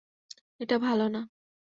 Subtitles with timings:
[0.59, 1.21] এটা ভালো না।